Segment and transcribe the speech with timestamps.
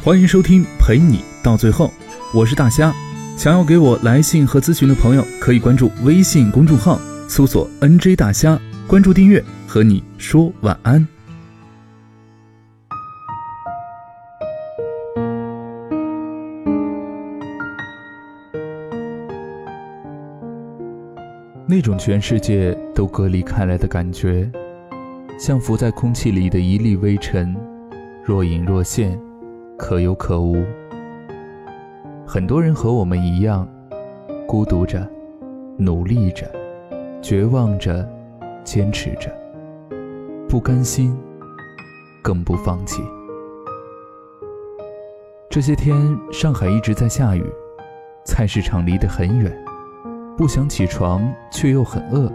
[0.00, 1.90] 欢迎收听陪你到最后，
[2.32, 2.94] 我是大虾。
[3.36, 11.06] 想要给我来信和咨询的朋友，可以关注微信公众号，搜索 “nj 大虾”，关注订阅，和你说晚安。
[21.66, 24.48] 那种全世界都隔离开来的感觉，
[25.38, 27.54] 像浮在空气里的一粒微尘，
[28.24, 29.20] 若隐若现。
[29.78, 30.62] 可有可无。
[32.26, 33.66] 很多人和我们一样，
[34.46, 35.08] 孤独着，
[35.78, 36.50] 努力着，
[37.22, 38.06] 绝望着，
[38.64, 39.30] 坚持着，
[40.48, 41.16] 不甘心，
[42.20, 43.00] 更不放弃。
[45.48, 45.96] 这些天，
[46.32, 47.44] 上海一直在下雨，
[48.24, 49.56] 菜市场离得很远，
[50.36, 52.30] 不想起床却又很饿，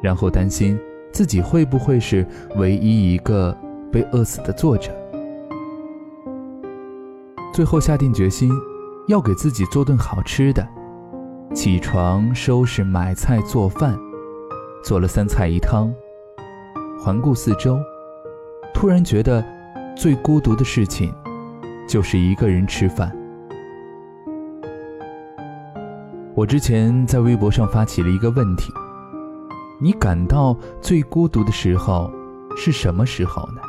[0.00, 0.78] 然后担心
[1.12, 2.24] 自己会不会是
[2.56, 3.54] 唯一一个
[3.90, 4.92] 被饿死的作者。
[7.52, 8.50] 最后下定决心，
[9.08, 10.66] 要给自己做顿好吃的。
[11.54, 13.98] 起床收拾买菜做饭，
[14.82, 15.92] 做了三菜一汤。
[16.98, 17.78] 环顾四周，
[18.72, 19.44] 突然觉得
[19.94, 21.12] 最孤独的事情，
[21.86, 23.14] 就是一个人吃饭。
[26.34, 28.72] 我之前在微博上发起了一个问题：
[29.78, 32.10] 你感到最孤独的时候
[32.56, 33.60] 是什么时候呢？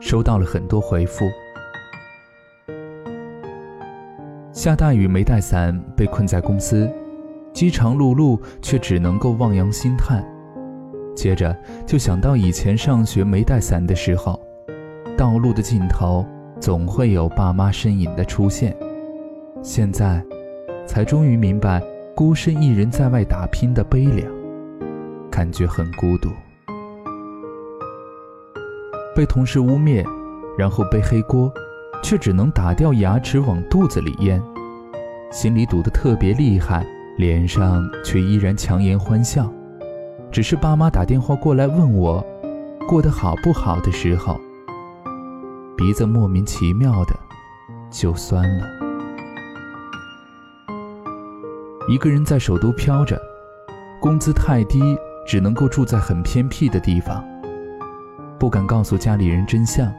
[0.00, 1.24] 收到了很多回复。
[4.62, 6.88] 下大雨没带伞，被困在公司，
[7.52, 10.24] 饥肠辘辘，却只能够望洋兴叹。
[11.16, 11.52] 接着
[11.84, 14.40] 就想到以前上学没带伞的时候，
[15.18, 16.24] 道路的尽头
[16.60, 18.72] 总会有爸妈身影的出现。
[19.62, 20.24] 现在，
[20.86, 21.82] 才终于明白
[22.14, 24.30] 孤身一人在外打拼的悲凉，
[25.28, 26.28] 感觉很孤独。
[29.12, 30.06] 被同事污蔑，
[30.56, 31.52] 然后背黑锅，
[32.00, 34.40] 却只能打掉牙齿往肚子里咽。
[35.32, 39.50] 心里堵得特别厉害，脸上却依然强颜欢笑。
[40.30, 42.24] 只是爸妈打电话过来问我
[42.86, 44.38] 过得好不好的时候，
[45.74, 47.14] 鼻子莫名其妙的
[47.90, 48.66] 就酸了。
[51.88, 53.18] 一个人在首都飘着，
[54.00, 54.80] 工资太低，
[55.26, 57.24] 只能够住在很偏僻的地方，
[58.38, 59.90] 不敢告诉家里人真相，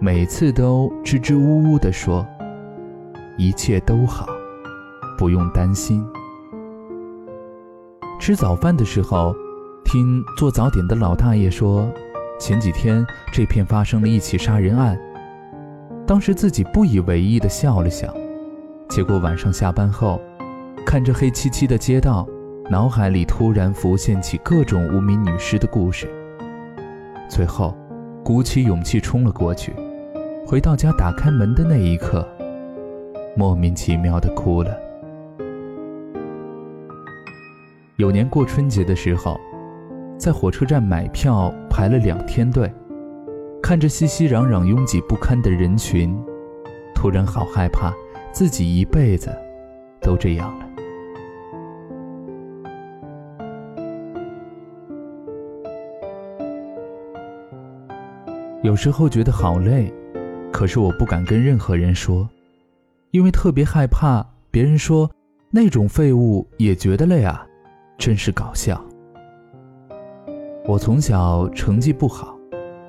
[0.00, 2.26] 每次都支支吾吾地说
[3.38, 4.26] 一切都好。
[5.16, 6.06] 不用担心。
[8.18, 9.34] 吃早饭的时候，
[9.84, 11.88] 听做早点的老大爷说，
[12.38, 14.98] 前几天这片发生了一起杀人案。
[16.06, 18.12] 当时自己不以为意的笑了笑，
[18.88, 20.20] 结果晚上下班后，
[20.84, 22.26] 看着黑漆漆的街道，
[22.70, 26.08] 脑海里突然浮现起各种无名女尸的故事。
[27.28, 27.76] 最后，
[28.24, 29.74] 鼓起勇气冲了过去。
[30.46, 32.26] 回到家，打开门的那一刻，
[33.36, 34.85] 莫名其妙的哭了。
[37.96, 39.40] 有年过春节的时候，
[40.18, 42.70] 在火车站买票排了两天队，
[43.62, 46.14] 看着熙熙攘攘、拥挤不堪的人群，
[46.94, 47.90] 突然好害怕，
[48.32, 49.34] 自己一辈子
[49.98, 50.66] 都这样了。
[58.62, 59.90] 有时候觉得好累，
[60.52, 62.28] 可是我不敢跟任何人说，
[63.10, 65.10] 因为特别害怕别人说
[65.50, 67.46] 那种废物也觉得累啊。
[67.98, 68.80] 真是搞笑。
[70.66, 72.36] 我从小成绩不好，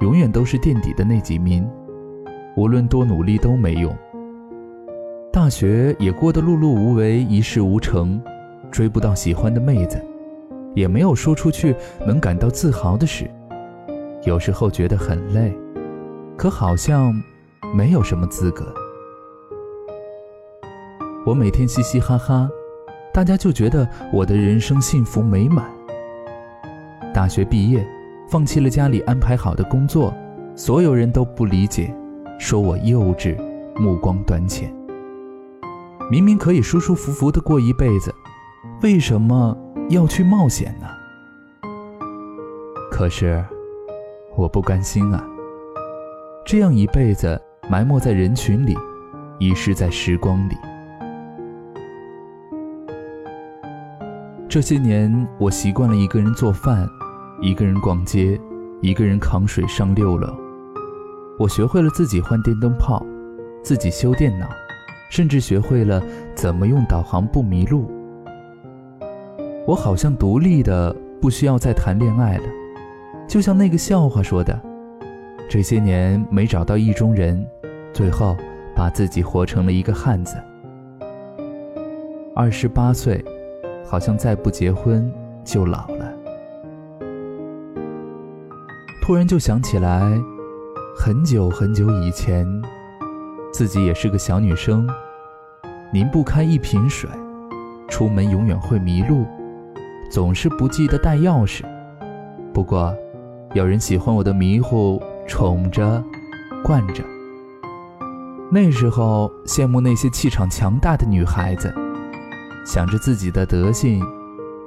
[0.01, 1.67] 永远都是垫底的那几名，
[2.55, 3.95] 无论多努力都没用。
[5.31, 8.19] 大学也过得碌碌无为，一事无成，
[8.71, 10.03] 追不到喜欢的妹子，
[10.73, 11.75] 也没有说出去
[12.05, 13.29] 能感到自豪的事。
[14.23, 15.55] 有时候觉得很累，
[16.35, 17.13] 可好像
[17.75, 18.65] 没有什么资格。
[21.25, 22.49] 我每天嘻嘻哈哈。
[23.17, 25.65] 大家就觉得我的人生幸福美满。
[27.11, 27.83] 大学毕业，
[28.29, 30.13] 放弃了家里安排好的工作，
[30.55, 31.91] 所有人都不理解，
[32.37, 33.35] 说我幼稚，
[33.75, 34.71] 目光短浅。
[36.11, 38.13] 明明可以舒舒服服的过一辈子，
[38.83, 39.57] 为什么
[39.89, 40.85] 要去冒险呢？
[42.91, 43.43] 可是，
[44.35, 45.25] 我不甘心啊！
[46.45, 48.77] 这样一辈子埋没在人群里，
[49.39, 50.55] 遗失在时光里。
[54.49, 56.87] 这些年，我习惯了一个人做饭，
[57.41, 58.39] 一个人逛街，
[58.81, 60.33] 一个人扛水上六楼。
[61.37, 63.05] 我学会了自己换电灯泡，
[63.61, 64.47] 自己修电脑，
[65.11, 66.01] 甚至学会了
[66.33, 67.91] 怎么用导航不迷路。
[69.67, 72.43] 我好像独立的，不需要再谈恋爱了。
[73.27, 74.57] 就像那个笑话说的
[75.49, 77.45] ：“这些年没找到意中人，
[77.91, 78.33] 最后
[78.73, 80.37] 把自己活成了一个汉子。
[82.33, 83.21] 二十八岁，
[83.87, 85.11] 好像再不结婚
[85.43, 86.13] 就老了。
[89.01, 90.01] 突然就想起来，
[90.95, 92.45] 很久很久以前，
[93.53, 94.87] 自己也是个小女生。
[95.93, 97.09] 拧不开一瓶水，
[97.87, 99.25] 出门永远会迷路，
[100.11, 101.63] 总是不记得带钥匙。
[102.53, 102.93] 不过，
[103.53, 106.03] 有人喜欢我的迷糊，宠着，
[106.61, 107.01] 惯着。
[108.51, 111.73] 那时候羡慕那些气场强大的女孩子，
[112.67, 114.05] 想着自己的德性，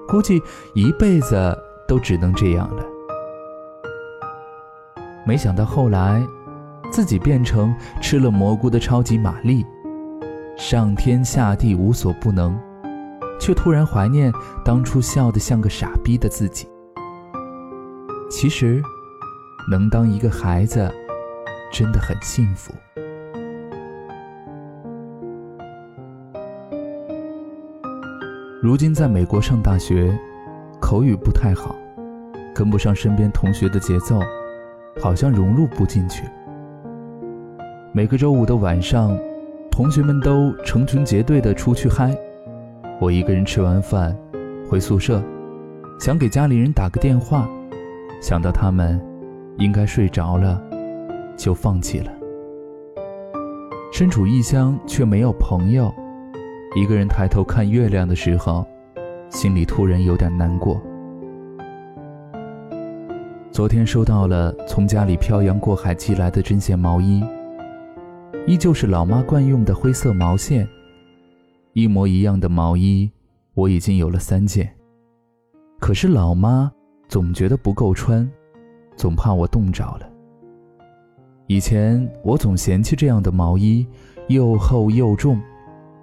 [0.09, 0.43] 估计
[0.73, 1.55] 一辈子
[1.87, 2.83] 都只能这样了。
[5.27, 6.27] 没想到后来，
[6.91, 9.67] 自己变成吃了蘑菇的超级玛丽。
[10.57, 12.59] 上天下地无所不能，
[13.39, 14.33] 却突然怀念
[14.65, 16.67] 当初笑得像个傻逼的自己。
[18.31, 18.83] 其实，
[19.71, 20.91] 能当一个孩子，
[21.71, 22.73] 真的很幸福。
[28.63, 30.15] 如今在美国上大学，
[30.79, 31.75] 口语不太好，
[32.55, 34.21] 跟不上身边同学的节奏，
[35.01, 36.25] 好像融入不进去。
[37.91, 39.19] 每个周五的晚上。
[39.71, 42.15] 同学们都成群结队的出去嗨，
[43.01, 44.15] 我一个人吃完饭
[44.69, 45.23] 回宿舍，
[45.99, 47.49] 想给家里人打个电话，
[48.21, 49.01] 想到他们
[49.57, 50.61] 应该睡着了，
[51.35, 52.13] 就放弃了。
[53.91, 55.95] 身处异乡却没有朋友，
[56.77, 58.65] 一个人抬头看月亮的时候，
[59.29, 60.81] 心里突然有点难过。
[63.51, 67.25] 昨天收到了从家里漂洋过海寄来的针线毛衣。
[68.47, 70.67] 依旧是老妈惯用的灰色毛线，
[71.73, 73.11] 一模一样的毛衣，
[73.55, 74.73] 我已经有了三件。
[75.81, 76.71] 可是老妈
[77.09, 78.29] 总觉得不够穿，
[78.95, 80.09] 总怕我冻着了。
[81.49, 83.85] 以前我总嫌弃这样的毛衣
[84.29, 85.41] 又厚又重，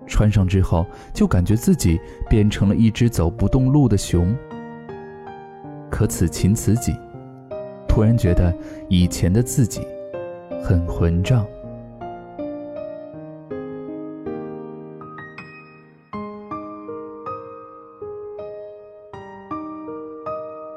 [0.07, 1.99] 穿上之后就感觉自己
[2.29, 4.35] 变成了一只走不动路的熊。
[5.89, 6.95] 可此情此景，
[7.87, 8.53] 突然觉得
[8.89, 9.81] 以前的自己
[10.63, 11.45] 很混账。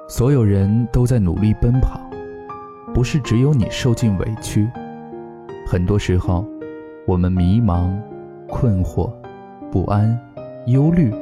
[0.08, 1.98] 所有人都在努力奔跑，
[2.92, 4.68] 不是只有你受尽委屈。
[5.66, 6.44] 很多时候，
[7.06, 7.90] 我们迷茫、
[8.46, 9.10] 困惑、
[9.70, 10.18] 不安、
[10.66, 11.12] 忧虑，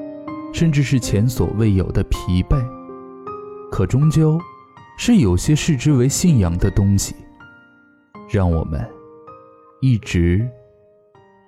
[0.53, 2.59] 甚至是前所未有的疲惫。
[3.71, 4.41] 可终究，
[4.99, 7.15] 是有些视之为信仰的东西，
[8.31, 8.85] 让我们
[9.81, 10.49] 一直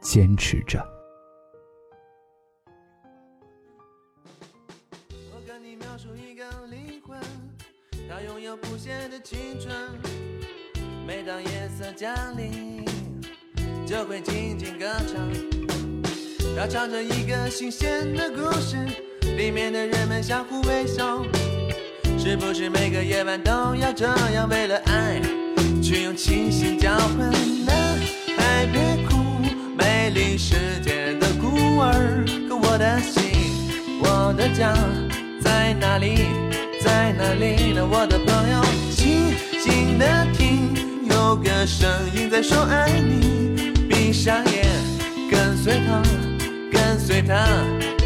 [0.03, 0.87] 坚持着。
[8.09, 9.73] 他拥有不懈的青春，
[11.07, 12.85] 每当夜色降临，
[13.87, 15.60] 就会静静歌唱。
[16.61, 18.77] 它唱着一个新鲜的故事，
[19.35, 21.25] 里面的人们相互微笑。
[22.19, 25.19] 是不是每个夜晚都要这样，为了爱
[25.83, 27.31] 去用清醒交换？
[27.65, 27.99] 男
[28.37, 29.17] 孩别哭，
[29.75, 32.27] 美丽世界的孤儿。
[32.47, 33.23] 可我的心，
[34.03, 34.75] 我的家
[35.43, 36.27] 在哪里？
[36.85, 38.63] 在哪里呢，我的朋友？
[38.91, 40.75] 静静的听，
[41.09, 43.73] 有个声音在说爱你。
[43.89, 44.67] 闭上眼，
[45.31, 46.03] 跟随他，
[46.91, 47.47] 跟随他，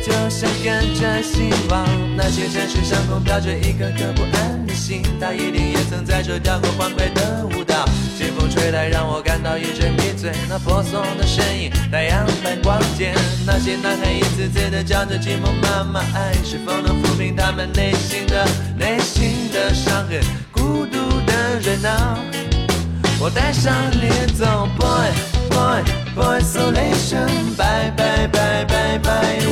[0.05, 1.87] 就像跟着希望。
[2.19, 7.89] 那些城市上空飘着一颗颗不安的心，他一定也曾在这跳过欢快的舞蹈。
[8.19, 10.33] 清风吹来，让我感到一阵迷醉。
[10.51, 13.15] 那婆娑的身影，太阳般光洁。
[13.47, 20.21] 那些男孩一次次的叫着寂寞妈妈，爱是否能抚平他们内心的内心的伤痕？
[20.53, 22.19] 孤独的人啊，
[23.19, 25.09] 我带上你走，boy
[25.49, 25.83] boy
[26.15, 28.74] boy isolation，bye bye bye bye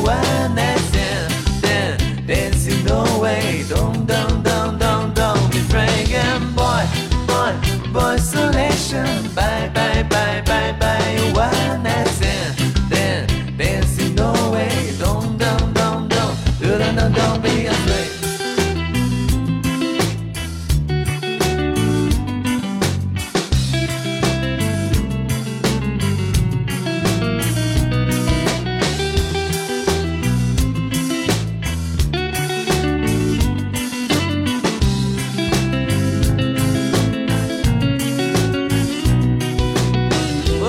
[0.04, 9.04] bye，one night stand，dancing no way，don't don't don't don't don't be afraid，boy。boy selection.
[9.34, 11.32] Bye, bye, bye, bye, bye.
[11.34, 12.11] One night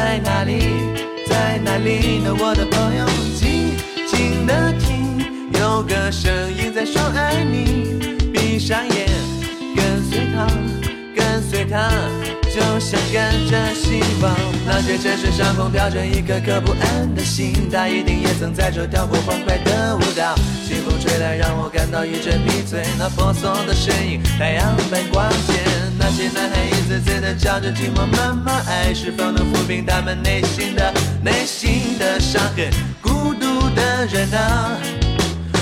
[0.00, 0.58] 在哪里？
[1.28, 2.34] 在哪里呢？
[2.34, 3.04] 我的朋友，
[3.36, 3.76] 静
[4.08, 5.20] 静的听，
[5.60, 8.32] 有个声音在说爱你。
[8.32, 9.06] 闭上眼，
[9.76, 10.46] 跟随他，
[11.14, 11.90] 跟随他。
[12.48, 20.34] 就像跟着希望，那些城市上空飘着一颗颗不安的心，他一定也曾在这跳过欢快的舞蹈。
[20.66, 22.82] 清风吹来，让我感到一阵迷醉。
[22.98, 25.89] 那婆娑的身影，太阳般光洁。
[26.10, 32.68] 那些男孩一次次的叫着寂寞妈妈，爱是否能抚平他们内心的内心的伤痕？
[33.00, 34.76] 孤独的人啊，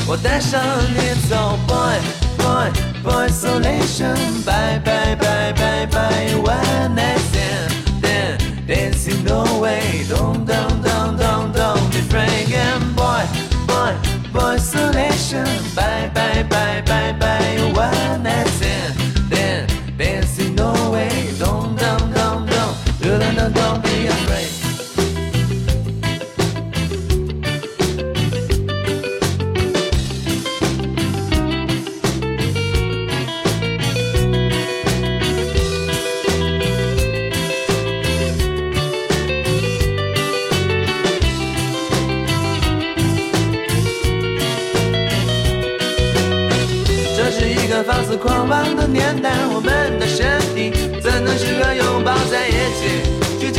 [0.07, 0.59] 我带上
[0.95, 2.01] 你走，boy。
[2.39, 2.71] boy,
[3.03, 4.17] boy isolation.
[4.47, 6.35] Bye, bye, bye, bye, bye.
[6.41, 10.07] One night stand, then dancing no way.
[10.09, 12.51] Don't, don't, don't, don't, don't be afraid.
[12.55, 13.27] And boy,
[13.67, 13.93] boy,
[14.33, 15.45] boy isolation.
[15.75, 17.73] Bye, bye, bye, bye, bye.
[17.75, 18.49] One night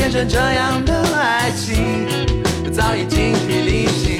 [0.10, 2.08] 起，去见证这样的爱情？
[2.74, 4.20] 早已精疲力尽，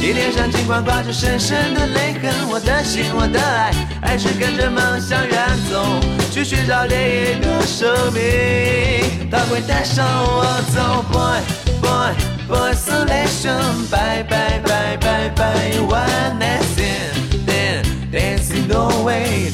[0.00, 5.36] 你脸上尽管挂着深深的泪痕，我的心，我的爱，还是跟着梦想远
[5.70, 6.00] 走，
[6.30, 11.04] 去寻找另一个生命，他会带上我走。
[11.12, 11.40] Boy
[11.82, 12.14] boy
[12.48, 17.84] boy isolation, bye bye bye bye bye one night stand.
[18.10, 19.50] Dancing no way,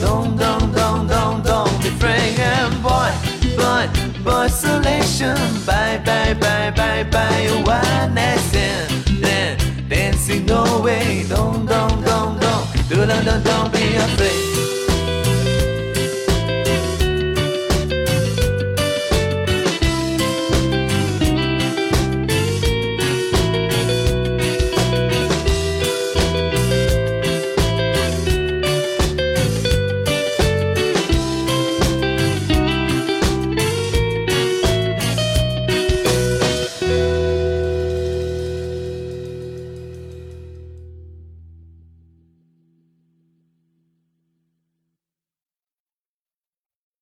[4.45, 5.37] isolation.
[5.65, 7.63] Bye, bye, bye, bye, bye.
[7.65, 9.12] One night stand.